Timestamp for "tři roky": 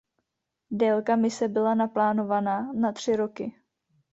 2.91-3.53